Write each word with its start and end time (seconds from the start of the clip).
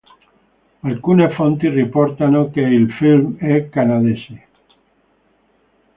Alcune 0.83 1.29
fonti 1.35 1.69
riportano 1.69 2.49
che 2.49 2.61
il 2.61 2.91
film 2.93 3.37
è 3.37 3.69
canadese. 3.69 4.47